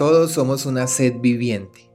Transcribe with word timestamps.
Todos 0.00 0.32
somos 0.32 0.64
una 0.64 0.86
sed 0.86 1.16
viviente. 1.20 1.90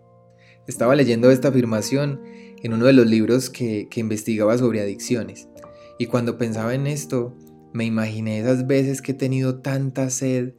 Estaba 0.68 0.96
leyendo 0.96 1.32
esta 1.32 1.48
afirmación 1.48 2.22
en 2.62 2.74
uno 2.74 2.86
de 2.86 2.94
los 2.94 3.08
libros 3.08 3.50
que, 3.50 3.90
investigaba 3.96 4.56
sobre 4.60 4.80
adicciones. 4.80 5.50
Y 5.98 6.06
cuando 6.06 6.38
pensaba 6.38 6.76
en 6.76 6.86
esto, 6.86 7.34
me 7.74 7.84
imaginé 7.84 8.40
esas 8.40 8.68
veces 8.68 9.02
que 9.02 9.14
he 9.14 9.16
tenido 9.16 9.56
tanta 9.56 10.12
sed, 10.12 10.54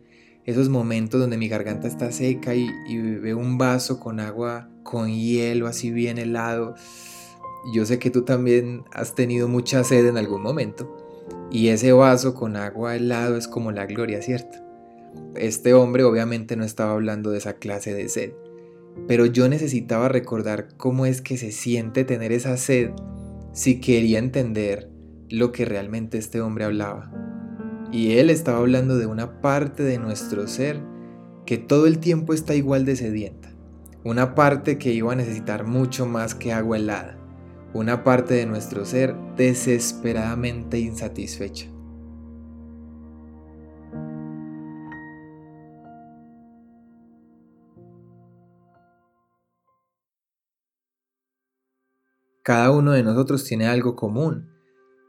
esos 0.44 0.68
momentos 0.70 1.20
donde 1.20 1.36
mi 1.36 1.46
garganta 1.46 1.86
está 1.86 2.10
seca 2.10 2.56
y, 2.56 2.68
y 2.88 2.98
un 3.30 3.58
vaso 3.58 4.00
con 4.00 4.18
agua 4.18 4.68
con 4.82 5.14
hielo 5.14 5.68
así 5.68 5.92
bien 5.92 6.18
helado. 6.18 6.74
Yo 7.72 7.86
sé 7.86 8.00
que 8.00 8.10
tú 8.10 8.24
también 8.24 8.82
has 8.90 9.14
tenido 9.14 9.46
mucha 9.46 9.84
sed 9.84 10.04
en 10.08 10.16
algún 10.16 10.42
momento. 10.42 10.96
Y 11.52 11.68
ese 11.68 11.92
vaso 11.92 12.34
con 12.34 12.56
agua 12.56 12.96
helado 12.96 13.36
es 13.36 13.46
como 13.46 13.70
la 13.70 13.86
gloria, 13.86 14.20
¿cierto? 14.20 14.65
Este 15.34 15.74
hombre 15.74 16.04
obviamente 16.04 16.56
no 16.56 16.64
estaba 16.64 16.92
hablando 16.92 17.30
de 17.30 17.38
esa 17.38 17.54
clase 17.54 17.92
de 17.94 18.08
sed, 18.08 18.32
pero 19.06 19.26
yo 19.26 19.48
necesitaba 19.48 20.08
recordar 20.08 20.68
cómo 20.76 21.06
es 21.06 21.20
que 21.20 21.36
se 21.36 21.52
siente 21.52 22.04
tener 22.04 22.32
esa 22.32 22.56
sed 22.56 22.90
si 23.52 23.80
quería 23.80 24.18
entender 24.18 24.90
lo 25.28 25.52
que 25.52 25.64
realmente 25.64 26.18
este 26.18 26.40
hombre 26.40 26.64
hablaba. 26.64 27.10
Y 27.92 28.18
él 28.18 28.30
estaba 28.30 28.58
hablando 28.58 28.96
de 28.96 29.06
una 29.06 29.40
parte 29.40 29.82
de 29.82 29.98
nuestro 29.98 30.48
ser 30.48 30.80
que 31.44 31.58
todo 31.58 31.86
el 31.86 31.98
tiempo 31.98 32.32
está 32.34 32.54
igual 32.54 32.84
de 32.84 32.96
sedienta, 32.96 33.50
una 34.04 34.34
parte 34.34 34.78
que 34.78 34.92
iba 34.92 35.12
a 35.12 35.16
necesitar 35.16 35.64
mucho 35.64 36.06
más 36.06 36.34
que 36.34 36.52
agua 36.52 36.76
helada, 36.76 37.18
una 37.72 38.04
parte 38.04 38.34
de 38.34 38.46
nuestro 38.46 38.84
ser 38.84 39.14
desesperadamente 39.36 40.78
insatisfecha. 40.78 41.75
Cada 52.46 52.70
uno 52.70 52.92
de 52.92 53.02
nosotros 53.02 53.42
tiene 53.42 53.66
algo 53.66 53.96
común, 53.96 54.48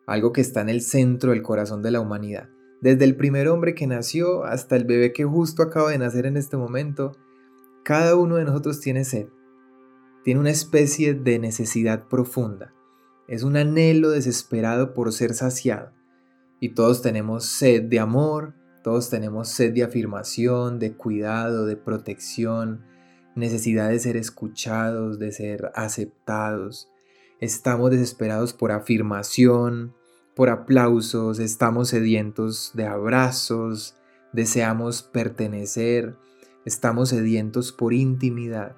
algo 0.08 0.34
que 0.34 0.42
está 0.42 0.62
en 0.62 0.70
el 0.70 0.82
centro 0.82 1.34
del 1.34 1.44
corazón 1.44 1.84
de 1.84 1.92
la 1.92 2.00
humanidad. 2.00 2.50
Desde 2.82 3.06
el 3.06 3.16
primer 3.16 3.48
hombre 3.48 3.76
que 3.76 3.86
nació 3.86 4.44
hasta 4.44 4.76
el 4.76 4.86
bebé 4.86 5.14
que 5.14 5.24
justo 5.24 5.62
acaba 5.62 5.92
de 5.92 6.00
nacer 6.00 6.26
en 6.26 6.36
este 6.36 6.58
momento, 6.58 7.12
cada 7.84 8.16
uno 8.16 8.38
de 8.38 8.46
nosotros 8.46 8.80
tiene 8.80 9.04
sed. 9.04 9.28
Tiene 10.24 10.40
una 10.40 10.50
especie 10.50 11.14
de 11.14 11.38
necesidad 11.38 12.08
profunda. 12.08 12.74
Es 13.28 13.44
un 13.44 13.56
anhelo 13.56 14.10
desesperado 14.10 14.96
por 14.96 15.14
ser 15.14 15.36
saciado. 15.36 15.92
Y 16.60 16.70
todos 16.70 17.04
tenemos 17.04 17.46
sed 17.46 17.84
de 17.84 18.00
amor, 18.00 18.56
todos 18.84 19.12
tenemos 19.12 19.50
sed 19.50 19.76
de 19.76 19.84
afirmación, 19.84 20.80
de 20.80 20.94
cuidado, 20.94 21.68
de 21.68 21.78
protección, 21.78 22.84
necesidad 23.36 23.90
de 23.90 24.00
ser 24.00 24.18
escuchados, 24.18 25.20
de 25.20 25.32
ser 25.32 25.72
aceptados. 25.76 26.90
Estamos 27.40 27.92
desesperados 27.92 28.54
por 28.54 28.72
afirmación, 28.72 29.94
por 30.36 30.50
aplausos, 30.50 31.38
estamos 31.38 31.90
sedientos 31.90 32.72
de 32.74 32.88
abrazos, 32.88 33.96
deseamos 34.34 35.04
pertenecer, 35.04 36.16
estamos 36.66 37.10
sedientos 37.10 37.72
por 37.72 37.94
intimidad. 37.94 38.76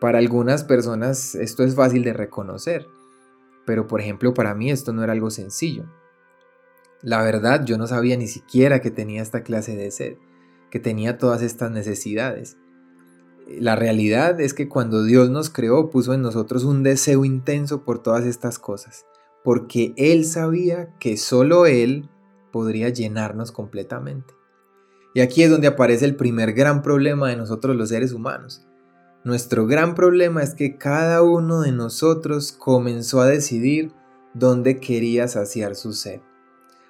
Para 0.00 0.18
algunas 0.18 0.62
personas 0.62 1.34
esto 1.34 1.64
es 1.64 1.74
fácil 1.74 2.04
de 2.04 2.12
reconocer, 2.12 2.86
pero 3.66 3.88
por 3.88 4.00
ejemplo 4.00 4.34
para 4.34 4.54
mí 4.54 4.70
esto 4.70 4.92
no 4.92 5.02
era 5.02 5.12
algo 5.12 5.30
sencillo. 5.30 5.84
La 7.02 7.22
verdad 7.24 7.64
yo 7.64 7.76
no 7.76 7.88
sabía 7.88 8.16
ni 8.16 8.28
siquiera 8.28 8.80
que 8.80 8.92
tenía 8.92 9.20
esta 9.20 9.42
clase 9.42 9.74
de 9.74 9.90
sed, 9.90 10.16
que 10.70 10.78
tenía 10.78 11.18
todas 11.18 11.42
estas 11.42 11.72
necesidades 11.72 12.56
la 13.48 13.76
realidad 13.76 14.40
es 14.40 14.52
que 14.52 14.68
cuando 14.68 15.02
Dios 15.02 15.30
nos 15.30 15.48
creó 15.50 15.90
puso 15.90 16.12
en 16.12 16.22
nosotros 16.22 16.64
un 16.64 16.82
deseo 16.82 17.24
intenso 17.24 17.84
por 17.84 18.02
todas 18.02 18.24
estas 18.24 18.58
cosas, 18.58 19.06
porque 19.42 19.94
Él 19.96 20.24
sabía 20.24 20.94
que 20.98 21.16
solo 21.16 21.66
Él 21.66 22.08
podría 22.52 22.90
llenarnos 22.90 23.52
completamente. 23.52 24.34
Y 25.14 25.20
aquí 25.20 25.42
es 25.42 25.50
donde 25.50 25.68
aparece 25.68 26.04
el 26.04 26.16
primer 26.16 26.52
gran 26.52 26.82
problema 26.82 27.28
de 27.28 27.36
nosotros 27.36 27.74
los 27.74 27.88
seres 27.88 28.12
humanos. 28.12 28.66
Nuestro 29.24 29.66
gran 29.66 29.94
problema 29.94 30.42
es 30.42 30.54
que 30.54 30.76
cada 30.76 31.22
uno 31.22 31.62
de 31.62 31.72
nosotros 31.72 32.52
comenzó 32.52 33.20
a 33.20 33.26
decidir 33.26 33.92
dónde 34.34 34.78
quería 34.78 35.26
saciar 35.26 35.74
su 35.74 35.92
sed. 35.92 36.20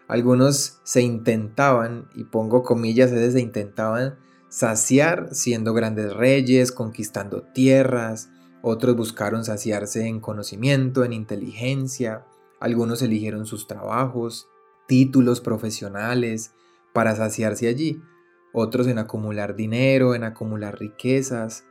Algunos 0.08 0.80
se 0.82 1.02
intentaban, 1.02 2.08
y 2.14 2.25
pongo 2.25 2.62
comillas, 2.62 3.10
se 3.10 3.40
intentaban 3.40 4.19
saciar 4.48 5.28
siendo 5.32 5.75
grandes 5.75 6.12
reyes, 6.12 6.72
conquistando 6.72 7.42
tierras, 7.42 8.31
otros 8.62 8.97
buscaron 8.97 9.44
saciarse 9.44 10.06
en 10.06 10.20
conocimiento, 10.20 11.04
en 11.04 11.12
inteligencia, 11.12 12.26
algunos 12.60 13.03
eligieron 13.03 13.47
sus 13.47 13.66
trabajos, 13.66 14.48
títulos 14.87 15.41
profesionales 15.41 16.53
para 16.92 17.14
saciarse 17.14 17.69
allí, 17.69 18.03
otros 18.53 18.87
en 18.88 18.98
acumular 18.98 19.54
dinero, 19.54 20.14
en 20.14 20.25
acumular 20.25 20.78
riquezas, 20.78 21.64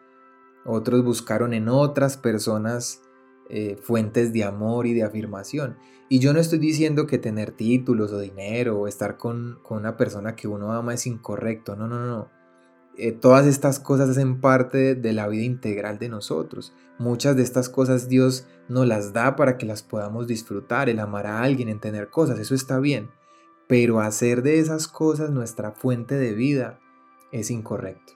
otros 0.65 1.03
buscaron 1.03 1.53
en 1.53 1.69
otras 1.69 2.17
personas 2.17 3.01
eh, 3.49 3.77
fuentes 3.81 4.33
de 4.33 4.43
amor 4.43 4.87
y 4.87 4.93
de 4.93 5.03
afirmación. 5.03 5.77
Y 6.09 6.19
yo 6.19 6.31
no 6.33 6.39
estoy 6.39 6.59
diciendo 6.59 7.07
que 7.07 7.17
tener 7.17 7.51
títulos 7.51 8.11
o 8.13 8.19
dinero 8.19 8.79
o 8.79 8.87
estar 8.87 9.17
con, 9.17 9.59
con 9.63 9.79
una 9.79 9.97
persona 9.97 10.35
que 10.35 10.47
uno 10.47 10.71
ama 10.71 10.93
es 10.93 11.05
incorrecto, 11.05 11.75
no, 11.75 11.87
no, 11.87 12.05
no. 12.05 12.36
Eh, 12.97 13.11
todas 13.11 13.45
estas 13.45 13.79
cosas 13.79 14.09
hacen 14.09 14.41
parte 14.41 14.95
de 14.95 15.13
la 15.13 15.27
vida 15.27 15.43
integral 15.43 15.99
de 15.99 16.09
nosotros. 16.09 16.73
Muchas 16.97 17.35
de 17.35 17.43
estas 17.43 17.69
cosas 17.69 18.09
Dios 18.09 18.47
nos 18.69 18.87
las 18.87 19.13
da 19.13 19.35
para 19.35 19.57
que 19.57 19.67
las 19.67 19.83
podamos 19.83 20.25
disfrutar, 20.25 20.89
el 20.89 20.99
amar 20.99 21.27
a 21.27 21.43
alguien, 21.43 21.69
en 21.69 21.79
tener 21.79 22.09
cosas, 22.09 22.39
eso 22.39 22.55
está 22.55 22.79
bien. 22.79 23.11
Pero 23.67 23.99
hacer 23.99 24.41
de 24.41 24.59
esas 24.59 24.87
cosas 24.87 25.29
nuestra 25.29 25.73
fuente 25.73 26.15
de 26.15 26.33
vida 26.33 26.79
es 27.31 27.51
incorrecto. 27.51 28.13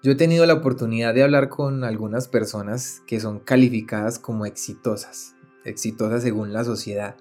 Yo 0.00 0.12
he 0.12 0.14
tenido 0.14 0.46
la 0.46 0.54
oportunidad 0.54 1.12
de 1.12 1.24
hablar 1.24 1.48
con 1.48 1.82
algunas 1.82 2.28
personas 2.28 3.02
que 3.08 3.18
son 3.18 3.40
calificadas 3.40 4.20
como 4.20 4.46
exitosas, 4.46 5.34
exitosas 5.64 6.22
según 6.22 6.52
la 6.52 6.62
sociedad 6.62 7.16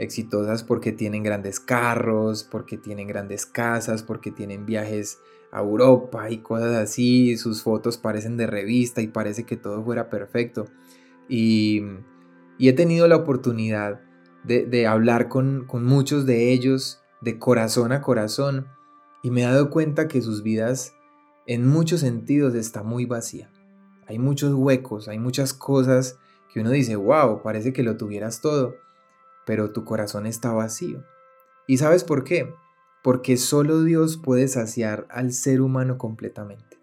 exitosas 0.00 0.64
porque 0.64 0.92
tienen 0.92 1.22
grandes 1.22 1.60
carros, 1.60 2.42
porque 2.42 2.78
tienen 2.78 3.06
grandes 3.06 3.44
casas, 3.44 4.02
porque 4.02 4.30
tienen 4.30 4.64
viajes 4.64 5.20
a 5.52 5.60
Europa 5.60 6.30
y 6.30 6.38
cosas 6.38 6.74
así, 6.76 7.36
sus 7.36 7.62
fotos 7.62 7.98
parecen 7.98 8.38
de 8.38 8.46
revista 8.46 9.02
y 9.02 9.08
parece 9.08 9.44
que 9.44 9.58
todo 9.58 9.84
fuera 9.84 10.08
perfecto. 10.08 10.66
Y, 11.28 11.82
he 12.58 12.72
tenido 12.72 13.08
la 13.08 13.16
oportunidad 13.16 14.00
de, 14.44 14.86
hablar 14.86 15.28
con, 15.28 15.66
con 15.66 15.84
muchos 15.84 16.24
de 16.24 16.50
ellos 16.52 17.02
de 17.20 17.38
corazón 17.38 17.92
a 17.92 18.00
corazón 18.00 18.68
y 19.22 19.30
me 19.30 19.42
he 19.42 19.44
dado 19.44 19.68
cuenta 19.68 20.08
que 20.08 20.22
sus 20.22 20.42
vidas 20.42 20.94
en 21.46 21.66
muchos 21.66 22.00
sentidos 22.00 22.54
está 22.54 22.82
muy 22.82 23.04
vacía. 23.04 23.50
Hay 24.06 24.18
muchos 24.18 24.54
huecos, 24.54 25.08
hay 25.08 25.18
muchas 25.18 25.52
cosas 25.52 26.18
que 26.52 26.60
uno 26.60 26.70
dice, 26.70 26.96
wow, 26.96 27.42
parece 27.42 27.74
que 27.74 27.82
lo 27.82 27.98
tuvieras 27.98 28.40
todo 28.40 28.76
pero 29.50 29.72
tu 29.72 29.84
corazón 29.84 30.26
está 30.26 30.52
vacío. 30.52 31.02
¿Y 31.66 31.78
sabes 31.78 32.04
por 32.04 32.22
qué? 32.22 32.54
Porque 33.02 33.36
solo 33.36 33.82
Dios 33.82 34.16
puede 34.16 34.46
saciar 34.46 35.08
al 35.10 35.32
ser 35.32 35.60
humano 35.60 35.98
completamente. 35.98 36.78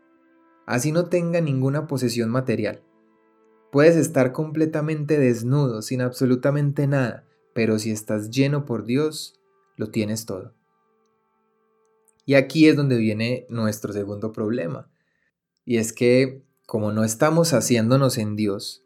Así 0.65 0.91
no 0.91 1.05
tenga 1.05 1.39
ninguna 1.39 1.87
posesión 1.87 2.29
material. 2.29 2.83
Puedes 3.71 3.95
estar 3.95 4.33
completamente 4.33 5.17
desnudo, 5.17 5.81
sin 5.81 6.01
absolutamente 6.01 6.87
nada, 6.87 7.25
pero 7.53 7.79
si 7.79 7.89
estás 7.91 8.31
lleno 8.31 8.65
por 8.65 8.83
Dios, 8.83 9.39
lo 9.77 9.89
tienes 9.89 10.25
todo. 10.25 10.53
Y 12.25 12.33
aquí 12.33 12.67
es 12.67 12.75
donde 12.75 12.97
viene 12.97 13.45
nuestro 13.47 13.93
segundo 13.93 14.33
problema. 14.33 14.91
Y 15.63 15.77
es 15.77 15.93
que 15.93 16.43
como 16.65 16.91
no 16.91 17.05
estamos 17.05 17.53
haciéndonos 17.53 18.17
en 18.17 18.35
Dios, 18.35 18.83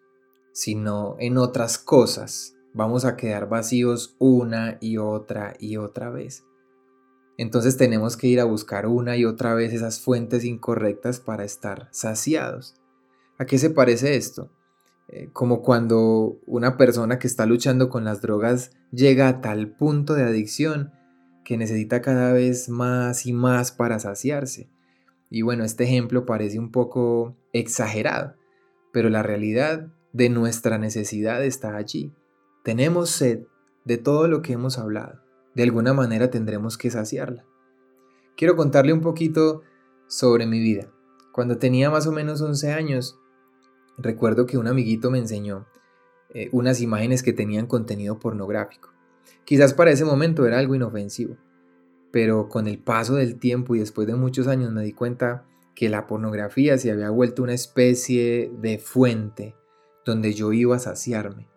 sino 0.53 1.15
en 1.17 1.39
otras 1.39 1.79
cosas, 1.79 2.53
vamos 2.73 3.05
a 3.05 3.15
quedar 3.15 3.49
vacíos 3.49 4.15
una 4.19 4.77
y 4.81 4.97
otra 4.97 5.55
y 5.59 5.77
otra 5.77 6.09
vez. 6.09 6.43
Entonces 7.37 7.77
tenemos 7.77 8.17
que 8.17 8.27
ir 8.27 8.39
a 8.39 8.45
buscar 8.45 8.85
una 8.85 9.17
y 9.17 9.25
otra 9.25 9.53
vez 9.53 9.73
esas 9.73 9.99
fuentes 9.99 10.45
incorrectas 10.45 11.19
para 11.19 11.43
estar 11.43 11.87
saciados. 11.91 12.75
¿A 13.37 13.45
qué 13.45 13.57
se 13.57 13.71
parece 13.71 14.15
esto? 14.15 14.51
Eh, 15.07 15.29
como 15.33 15.61
cuando 15.61 16.39
una 16.45 16.77
persona 16.77 17.19
que 17.19 17.27
está 17.27 17.45
luchando 17.45 17.89
con 17.89 18.03
las 18.03 18.21
drogas 18.21 18.71
llega 18.91 19.27
a 19.27 19.41
tal 19.41 19.75
punto 19.75 20.13
de 20.13 20.23
adicción 20.23 20.91
que 21.43 21.57
necesita 21.57 22.01
cada 22.01 22.31
vez 22.31 22.69
más 22.69 23.25
y 23.25 23.33
más 23.33 23.71
para 23.71 23.99
saciarse. 23.99 24.69
Y 25.29 25.41
bueno, 25.41 25.63
este 25.63 25.85
ejemplo 25.85 26.25
parece 26.25 26.59
un 26.59 26.71
poco 26.71 27.35
exagerado, 27.53 28.35
pero 28.93 29.09
la 29.09 29.23
realidad 29.23 29.87
de 30.13 30.29
nuestra 30.29 30.77
necesidad 30.77 31.43
está 31.43 31.75
allí. 31.75 32.13
Tenemos 32.63 33.09
sed 33.09 33.47
de 33.85 33.97
todo 33.97 34.27
lo 34.27 34.43
que 34.43 34.53
hemos 34.53 34.77
hablado. 34.77 35.19
De 35.55 35.63
alguna 35.63 35.93
manera 35.93 36.29
tendremos 36.29 36.77
que 36.77 36.91
saciarla. 36.91 37.43
Quiero 38.37 38.55
contarle 38.55 38.93
un 38.93 39.01
poquito 39.01 39.63
sobre 40.07 40.45
mi 40.45 40.59
vida. 40.59 40.91
Cuando 41.31 41.57
tenía 41.57 41.89
más 41.89 42.05
o 42.05 42.11
menos 42.11 42.39
11 42.39 42.71
años, 42.71 43.17
recuerdo 43.97 44.45
que 44.45 44.59
un 44.59 44.67
amiguito 44.67 45.09
me 45.09 45.17
enseñó 45.17 45.65
eh, 46.29 46.49
unas 46.51 46.81
imágenes 46.81 47.23
que 47.23 47.33
tenían 47.33 47.65
contenido 47.65 48.19
pornográfico. 48.19 48.89
Quizás 49.43 49.73
para 49.73 49.91
ese 49.91 50.05
momento 50.05 50.45
era 50.45 50.59
algo 50.59 50.75
inofensivo, 50.75 51.37
pero 52.11 52.47
con 52.47 52.67
el 52.67 52.77
paso 52.77 53.15
del 53.15 53.39
tiempo 53.39 53.75
y 53.75 53.79
después 53.79 54.07
de 54.07 54.15
muchos 54.15 54.47
años 54.47 54.71
me 54.71 54.83
di 54.83 54.93
cuenta 54.93 55.45
que 55.73 55.89
la 55.89 56.05
pornografía 56.05 56.77
se 56.77 56.91
había 56.91 57.09
vuelto 57.09 57.41
una 57.41 57.53
especie 57.53 58.51
de 58.59 58.77
fuente 58.77 59.55
donde 60.05 60.33
yo 60.33 60.53
iba 60.53 60.75
a 60.75 60.79
saciarme. 60.79 61.50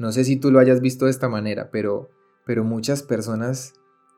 No 0.00 0.12
sé 0.12 0.24
si 0.24 0.36
tú 0.36 0.50
lo 0.50 0.60
hayas 0.60 0.80
visto 0.80 1.04
de 1.04 1.10
esta 1.10 1.28
manera, 1.28 1.70
pero, 1.70 2.08
pero 2.46 2.64
muchas 2.64 3.02
personas 3.02 3.74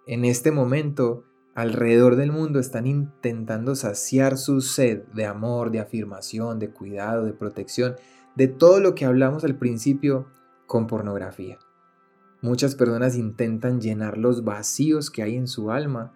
en 0.06 0.24
este 0.24 0.52
momento 0.52 1.24
alrededor 1.56 2.14
del 2.14 2.30
mundo 2.30 2.60
están 2.60 2.86
intentando 2.86 3.74
saciar 3.74 4.38
su 4.38 4.60
sed 4.60 5.02
de 5.12 5.26
amor, 5.26 5.72
de 5.72 5.80
afirmación, 5.80 6.60
de 6.60 6.70
cuidado, 6.70 7.24
de 7.24 7.32
protección, 7.32 7.96
de 8.36 8.46
todo 8.46 8.78
lo 8.78 8.94
que 8.94 9.06
hablamos 9.06 9.42
al 9.42 9.58
principio 9.58 10.28
con 10.68 10.86
pornografía. 10.86 11.58
Muchas 12.42 12.76
personas 12.76 13.16
intentan 13.16 13.80
llenar 13.80 14.18
los 14.18 14.44
vacíos 14.44 15.10
que 15.10 15.24
hay 15.24 15.34
en 15.34 15.48
su 15.48 15.72
alma 15.72 16.12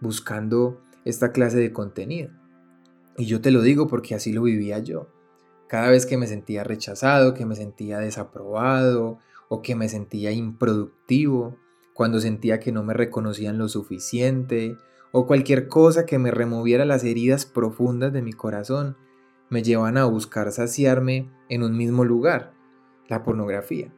buscando 0.00 0.80
esta 1.04 1.32
clase 1.32 1.58
de 1.58 1.72
contenido. 1.72 2.30
Y 3.16 3.24
yo 3.24 3.40
te 3.40 3.50
lo 3.50 3.62
digo 3.62 3.88
porque 3.88 4.14
así 4.14 4.32
lo 4.32 4.42
vivía 4.42 4.78
yo. 4.78 5.08
Cada 5.68 5.90
vez 5.90 6.06
que 6.06 6.16
me 6.16 6.26
sentía 6.26 6.64
rechazado, 6.64 7.34
que 7.34 7.44
me 7.44 7.54
sentía 7.54 7.98
desaprobado 7.98 9.18
o 9.48 9.60
que 9.62 9.74
me 9.74 9.88
sentía 9.88 10.32
improductivo, 10.32 11.56
cuando 11.92 12.20
sentía 12.20 12.58
que 12.58 12.72
no 12.72 12.82
me 12.82 12.94
reconocían 12.94 13.58
lo 13.58 13.68
suficiente 13.68 14.76
o 15.12 15.26
cualquier 15.26 15.68
cosa 15.68 16.06
que 16.06 16.18
me 16.18 16.30
removiera 16.30 16.84
las 16.84 17.04
heridas 17.04 17.44
profundas 17.44 18.12
de 18.12 18.22
mi 18.22 18.32
corazón, 18.32 18.96
me 19.50 19.62
llevan 19.62 19.96
a 19.98 20.04
buscar 20.04 20.52
saciarme 20.52 21.30
en 21.48 21.62
un 21.62 21.76
mismo 21.76 22.04
lugar, 22.04 22.52
la 23.08 23.22
pornografía. 23.22 23.92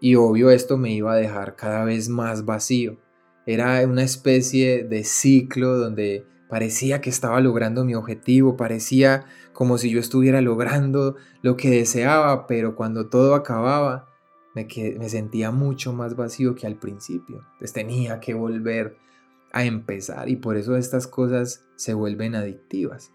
Y 0.00 0.16
obvio 0.16 0.50
esto 0.50 0.76
me 0.76 0.92
iba 0.92 1.12
a 1.12 1.16
dejar 1.16 1.56
cada 1.56 1.84
vez 1.84 2.08
más 2.08 2.44
vacío. 2.44 2.96
Era 3.46 3.84
una 3.86 4.02
especie 4.02 4.84
de 4.84 5.04
ciclo 5.04 5.78
donde 5.78 6.26
parecía 6.52 7.00
que 7.00 7.08
estaba 7.08 7.40
logrando 7.40 7.82
mi 7.82 7.94
objetivo, 7.94 8.58
parecía 8.58 9.24
como 9.54 9.78
si 9.78 9.88
yo 9.88 9.98
estuviera 9.98 10.42
logrando 10.42 11.16
lo 11.40 11.56
que 11.56 11.70
deseaba, 11.70 12.46
pero 12.46 12.76
cuando 12.76 13.08
todo 13.08 13.34
acababa, 13.34 14.10
me, 14.54 14.68
me 14.98 15.08
sentía 15.08 15.50
mucho 15.50 15.94
más 15.94 16.14
vacío 16.14 16.54
que 16.54 16.66
al 16.66 16.76
principio. 16.76 17.36
Entonces 17.52 17.72
tenía 17.72 18.20
que 18.20 18.34
volver 18.34 18.98
a 19.50 19.64
empezar 19.64 20.28
y 20.28 20.36
por 20.36 20.58
eso 20.58 20.76
estas 20.76 21.06
cosas 21.06 21.64
se 21.76 21.94
vuelven 21.94 22.34
adictivas. 22.34 23.14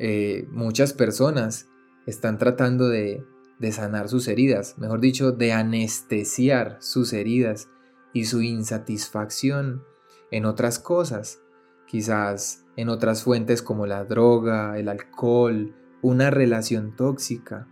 Eh, 0.00 0.48
muchas 0.50 0.92
personas 0.92 1.68
están 2.04 2.38
tratando 2.38 2.88
de, 2.88 3.24
de 3.60 3.70
sanar 3.70 4.08
sus 4.08 4.26
heridas, 4.26 4.76
mejor 4.76 4.98
dicho, 4.98 5.30
de 5.30 5.52
anestesiar 5.52 6.78
sus 6.80 7.12
heridas 7.12 7.68
y 8.12 8.24
su 8.24 8.42
insatisfacción 8.42 9.84
en 10.32 10.46
otras 10.46 10.80
cosas, 10.80 11.43
quizás 11.86 12.64
en 12.76 12.88
otras 12.88 13.22
fuentes 13.22 13.62
como 13.62 13.86
la 13.86 14.04
droga, 14.04 14.78
el 14.78 14.88
alcohol, 14.88 15.74
una 16.02 16.30
relación 16.30 16.96
tóxica, 16.96 17.68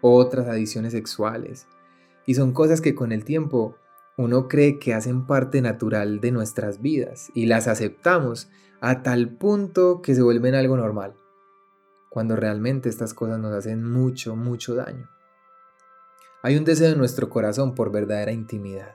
otras 0.00 0.48
adicciones 0.48 0.92
sexuales. 0.92 1.66
Y 2.26 2.34
son 2.34 2.52
cosas 2.52 2.80
que 2.80 2.94
con 2.94 3.12
el 3.12 3.24
tiempo 3.24 3.76
uno 4.16 4.48
cree 4.48 4.78
que 4.78 4.94
hacen 4.94 5.26
parte 5.26 5.60
natural 5.60 6.20
de 6.20 6.32
nuestras 6.32 6.80
vidas 6.80 7.30
y 7.34 7.46
las 7.46 7.68
aceptamos 7.68 8.48
a 8.80 9.02
tal 9.02 9.28
punto 9.28 10.00
que 10.02 10.14
se 10.14 10.22
vuelven 10.22 10.54
algo 10.54 10.76
normal, 10.76 11.14
cuando 12.08 12.36
realmente 12.36 12.88
estas 12.88 13.14
cosas 13.14 13.38
nos 13.38 13.52
hacen 13.52 13.84
mucho, 13.84 14.36
mucho 14.36 14.74
daño. 14.74 15.08
Hay 16.42 16.56
un 16.56 16.64
deseo 16.64 16.92
en 16.92 16.98
nuestro 16.98 17.28
corazón 17.28 17.74
por 17.74 17.90
verdadera 17.90 18.32
intimidad. 18.32 18.94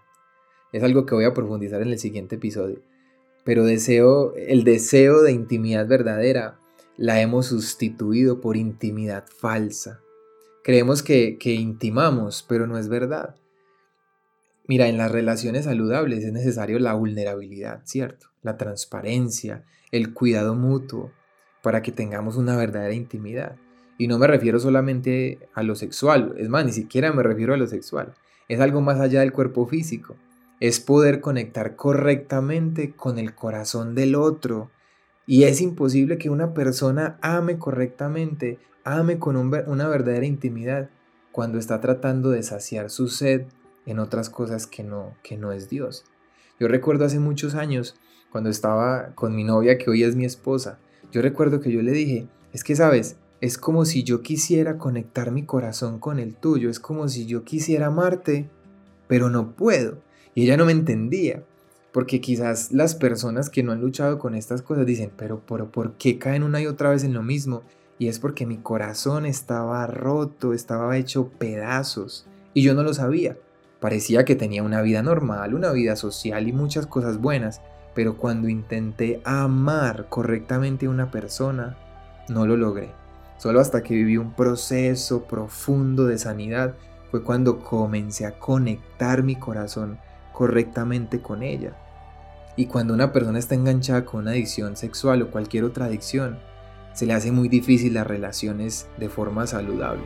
Es 0.72 0.84
algo 0.84 1.06
que 1.06 1.16
voy 1.16 1.26
a 1.26 1.34
profundizar 1.34 1.82
en 1.82 1.90
el 1.90 2.00
siguiente 2.00 2.36
episodio. 2.36 2.82
Pero 3.44 3.64
deseo, 3.64 4.36
el 4.36 4.64
deseo 4.64 5.22
de 5.22 5.32
intimidad 5.32 5.88
verdadera 5.88 6.60
la 6.98 7.22
hemos 7.22 7.48
sustituido 7.48 8.42
por 8.42 8.58
intimidad 8.58 9.26
falsa. 9.28 10.02
Creemos 10.64 11.02
que, 11.02 11.38
que 11.40 11.54
intimamos, 11.54 12.46
pero 12.48 12.68
no 12.68 12.78
es 12.78 12.88
verdad. 12.88 13.36
Mira, 14.68 14.88
en 14.88 14.98
las 14.98 15.12
relaciones 15.12 15.66
saludables 15.66 16.24
es 16.24 16.32
necesario 16.32 16.78
la 16.80 16.94
vulnerabilidad, 16.94 17.82
¿cierto? 17.86 18.28
La 18.44 18.58
transparencia, 18.58 19.64
el 19.92 20.14
cuidado 20.14 20.56
mutuo, 20.56 21.12
para 21.62 21.82
que 21.82 21.92
tengamos 21.92 22.38
una 22.38 22.56
verdadera 22.56 22.94
intimidad. 22.94 23.56
Y 23.98 24.08
no 24.08 24.18
me 24.18 24.28
refiero 24.28 24.60
solamente 24.60 25.40
a 25.54 25.64
lo 25.64 25.76
sexual, 25.76 26.36
es 26.38 26.50
más, 26.50 26.66
ni 26.66 26.72
siquiera 26.72 27.12
me 27.12 27.24
refiero 27.24 27.54
a 27.54 27.58
lo 27.58 27.68
sexual. 27.68 28.14
Es 28.48 28.60
algo 28.60 28.82
más 28.82 29.00
allá 29.00 29.22
del 29.22 29.32
cuerpo 29.32 29.68
físico. 29.68 30.16
Es 30.62 30.80
poder 30.80 31.20
conectar 31.20 31.76
correctamente 31.76 32.94
con 32.96 33.20
el 33.20 33.36
corazón 33.36 33.96
del 33.96 34.16
otro. 34.16 34.72
Y 35.28 35.44
es 35.44 35.60
imposible 35.60 36.18
que 36.18 36.30
una 36.30 36.54
persona 36.54 37.18
ame 37.22 37.58
correctamente 37.58 38.60
ame 38.84 39.20
con 39.20 39.36
una 39.36 39.88
verdadera 39.88 40.26
intimidad 40.26 40.90
cuando 41.32 41.58
está 41.58 41.80
tratando 41.82 42.32
de 42.32 42.44
saciar 42.44 42.90
su 42.90 43.08
sed 43.08 43.44
en 43.86 44.00
otras 44.00 44.30
cosas 44.30 44.68
que 44.68 44.84
no, 44.84 45.16
que 45.24 45.38
no 45.38 45.52
es 45.52 45.70
Dios. 45.70 46.04
Yo 46.60 46.68
recuerdo 46.68 47.06
hace 47.06 47.20
muchos 47.20 47.56
años, 47.56 47.96
cuando 48.32 48.50
estaba 48.50 49.14
con 49.16 49.36
mi 49.36 49.44
novia, 49.44 49.78
que 49.78 49.90
hoy 49.90 50.04
es 50.04 50.16
mi 50.16 50.26
esposa, 50.26 50.80
yo 51.12 51.22
recuerdo 51.22 51.60
que 51.60 51.72
yo 51.72 51.82
le 51.82 51.92
dije, 51.92 52.28
es 52.54 52.64
que 52.64 52.76
sabes, 52.76 53.18
es 53.40 53.58
como 53.58 53.86
si 53.86 54.04
yo 54.04 54.22
quisiera 54.22 54.78
conectar 54.78 55.32
mi 55.32 55.46
corazón 55.46 56.00
con 56.00 56.20
el 56.20 56.36
tuyo, 56.36 56.70
es 56.70 56.80
como 56.80 57.10
si 57.10 57.26
yo 57.26 57.44
quisiera 57.44 57.88
amarte, 57.88 58.50
pero 59.08 59.30
no 59.30 59.56
puedo. 59.56 59.98
Y 60.34 60.44
ella 60.44 60.58
no 60.58 60.66
me 60.66 60.72
entendía, 60.72 61.44
porque 61.92 62.22
quizás 62.22 62.72
las 62.72 62.96
personas 62.96 63.50
que 63.50 63.64
no 63.64 63.72
han 63.72 63.82
luchado 63.82 64.18
con 64.18 64.34
estas 64.34 64.62
cosas 64.62 64.86
dicen, 64.86 65.12
pero 65.16 65.40
¿por 65.42 65.94
qué 65.94 66.18
caen 66.18 66.44
una 66.44 66.62
y 66.62 66.68
otra 66.68 66.90
vez 66.90 67.04
en 67.04 67.14
lo 67.14 67.24
mismo? 67.24 67.64
Y 68.00 68.08
es 68.08 68.20
porque 68.20 68.46
mi 68.46 68.58
corazón 68.58 69.26
estaba 69.26 69.86
roto, 69.88 70.54
estaba 70.54 70.98
hecho 70.98 71.30
pedazos. 71.38 72.26
Y 72.54 72.64
yo 72.64 72.74
no 72.74 72.82
lo 72.82 72.94
sabía. 72.94 73.38
Parecía 73.80 74.26
que 74.26 74.36
tenía 74.36 74.64
una 74.64 74.82
vida 74.82 75.04
normal, 75.04 75.54
una 75.54 75.72
vida 75.72 75.96
social 75.96 76.48
y 76.48 76.54
muchas 76.54 76.88
cosas 76.88 77.20
buenas. 77.20 77.62
Pero 77.94 78.18
cuando 78.18 78.48
intenté 78.48 79.22
amar 79.24 80.08
correctamente 80.10 80.86
a 80.86 80.90
una 80.90 81.12
persona, 81.12 81.78
no 82.30 82.48
lo 82.48 82.58
logré. 82.58 82.90
Solo 83.38 83.60
hasta 83.60 83.84
que 83.84 83.94
viví 83.94 84.18
un 84.18 84.34
proceso 84.34 85.26
profundo 85.26 86.08
de 86.08 86.18
sanidad 86.18 86.76
fue 87.12 87.24
cuando 87.24 87.60
comencé 87.60 88.26
a 88.26 88.40
conectar 88.40 89.24
mi 89.24 89.36
corazón 89.36 90.00
correctamente 90.34 91.22
con 91.22 91.44
ella. 91.44 91.76
Y 92.56 92.66
cuando 92.66 92.94
una 92.94 93.14
persona 93.14 93.40
está 93.40 93.56
enganchada 93.56 94.06
con 94.06 94.22
una 94.22 94.32
adicción 94.32 94.76
sexual 94.76 95.22
o 95.22 95.32
cualquier 95.32 95.64
otra 95.64 95.86
adicción, 95.86 96.40
se 96.94 97.06
le 97.06 97.14
hace 97.14 97.32
muy 97.32 97.48
difícil 97.48 97.94
las 97.94 98.08
relaciones 98.08 98.88
de 98.98 99.10
forma 99.10 99.48
saludable. 99.48 100.04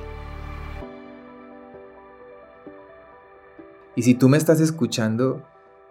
Y 3.96 4.03
si 4.03 4.13
tú 4.13 4.29
me 4.29 4.38
estás 4.38 4.60
escuchando 4.60 5.44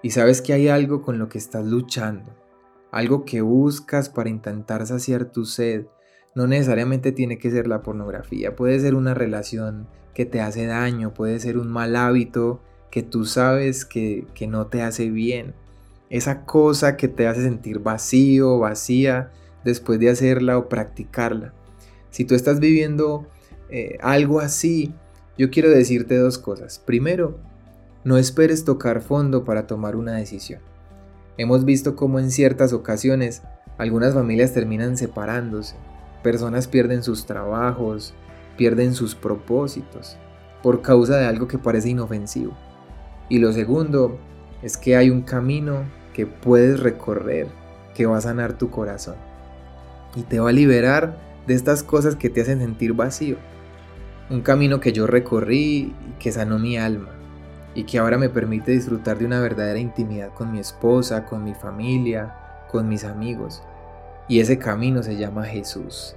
y 0.03 0.11
sabes 0.11 0.43
que 0.43 0.53
hay 0.53 0.69
algo 0.69 1.03
con 1.03 1.19
lo 1.19 1.29
que 1.29 1.39
estás 1.39 1.65
luchando, 1.65 2.33
algo 2.93 3.25
que 3.25 3.41
buscas 3.41 4.09
para 4.09 4.29
intentar 4.29 4.87
saciar 4.87 5.25
tu 5.25 5.47
sed, 5.47 5.87
no 6.35 6.47
necesariamente 6.47 7.13
tiene 7.13 7.39
que 7.39 7.51
ser 7.51 7.67
la 7.67 7.83
pornografía, 7.83 8.55
puede 8.55 8.79
ser 8.79 8.95
una 8.95 9.15
relación 9.15 9.89
que 10.13 10.27
te 10.27 10.41
hace 10.41 10.67
daño, 10.67 11.15
puede 11.15 11.39
ser 11.41 11.59
un 11.59 11.69
mal 11.73 11.97
hábito 11.97 12.61
que 12.95 13.03
tú 13.03 13.25
sabes 13.25 13.85
que, 13.85 14.25
que 14.35 14.47
no 14.47 14.69
te 14.69 14.81
hace 14.81 15.11
bien, 15.11 15.53
esa 16.11 16.45
cosa 16.45 16.97
que 16.97 17.09
te 17.09 17.27
hace 17.27 17.43
sentir 17.43 17.81
vacío, 17.81 18.61
vacía, 18.61 19.33
después 19.65 19.99
de 19.99 20.11
hacerla 20.11 20.57
o 20.59 20.69
practicarla. 20.69 21.53
Si 22.11 22.25
tú 22.25 22.37
estás 22.37 22.61
viviendo 22.61 23.27
eh, 23.69 23.99
algo 24.01 24.39
así, 24.39 24.95
yo 25.37 25.51
quiero 25.51 25.71
decirte 25.71 26.17
dos 26.17 26.39
cosas. 26.39 26.79
Primero, 26.79 27.37
no 28.05 28.17
esperes 28.17 28.65
tocar 28.65 29.01
fondo 29.01 29.45
para 29.45 29.67
tomar 29.67 29.97
una 29.97 30.13
decisión. 30.13 30.61
Hemos 31.37 31.65
visto 31.65 31.97
cómo 31.97 32.21
en 32.21 32.31
ciertas 32.31 32.73
ocasiones 32.73 33.43
algunas 33.77 34.15
familias 34.15 34.55
terminan 34.55 34.97
separándose, 34.97 35.75
personas 36.23 36.69
pierden 36.69 37.03
sus 37.03 37.27
trabajos, 37.27 38.15
pierden 38.57 38.95
sus 38.95 39.17
propósitos, 39.17 40.17
por 40.63 40.81
causa 40.81 41.17
de 41.17 41.27
algo 41.27 41.49
que 41.49 41.59
parece 41.59 41.89
inofensivo. 41.89 42.57
Y 43.29 43.39
lo 43.39 43.53
segundo 43.53 44.19
es 44.63 44.77
que 44.77 44.97
hay 44.97 45.11
un 45.11 45.23
camino 45.23 45.85
que 46.13 46.27
puedes 46.27 46.81
recorrer 46.81 47.49
que 47.95 48.07
va 48.07 48.19
a 48.19 48.23
sanar 48.23 48.59
tu 48.59 48.71
corazón 48.71 49.17
y 50.15 50.23
te 50.23 50.41
va 50.41 50.51
a 50.51 50.53
liberar 50.53 51.19
de 51.47 51.55
estas 51.55 51.83
cosas 51.83 52.17
que 52.17 52.31
te 52.31 52.41
hacen 52.41 52.61
sentir 52.61 52.93
vacío. 52.93 53.37
Un 54.31 54.41
camino 54.41 54.81
que 54.81 54.93
yo 54.93 55.07
recorrí 55.07 55.95
y 56.09 56.15
que 56.19 56.33
sanó 56.33 56.59
mi 56.59 56.79
alma 56.79 57.11
y 57.75 57.85
que 57.85 57.99
ahora 57.99 58.17
me 58.17 58.29
permite 58.29 58.73
disfrutar 58.73 59.19
de 59.19 59.27
una 59.27 59.41
verdadera 59.41 59.79
intimidad 59.79 60.33
con 60.33 60.53
mi 60.53 60.61
esposa, 60.61 61.27
con 61.27 61.45
mi 61.45 61.55
familia, 61.55 62.35
con 62.71 62.89
mis 62.89 63.05
amigos. 63.05 63.63
Y 64.29 64.41
ese 64.41 64.59
camino 64.59 65.03
se 65.03 65.17
llama 65.17 65.45
Jesús. 65.45 66.15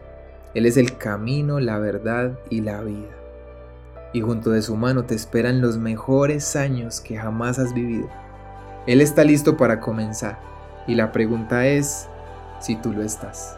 Él 0.54 0.66
es 0.66 0.78
el 0.78 0.98
camino, 0.98 1.60
la 1.60 1.80
verdad 1.80 2.38
y 2.50 2.62
la 2.62 2.82
vida. 2.82 3.17
Y 4.14 4.22
junto 4.22 4.52
de 4.52 4.62
su 4.62 4.76
mano 4.76 5.04
te 5.06 5.16
esperan 5.16 5.62
los 5.62 5.78
mejores 5.78 6.56
años 6.56 7.02
que 7.02 7.18
jamás 7.18 7.60
has 7.60 7.74
vivido. 7.74 8.10
Él 8.88 9.02
está 9.02 9.24
listo 9.24 9.58
para 9.58 9.80
comenzar. 9.80 10.40
Y 10.88 10.96
la 10.96 11.12
pregunta 11.12 11.66
es 11.68 12.08
si 12.60 12.76
tú 12.78 12.94
lo 12.94 13.04
estás. 13.04 13.58